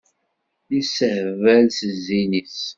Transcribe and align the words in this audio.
Yessehbal 0.73 1.65
s 1.77 1.79
zzin-is. 1.93 2.59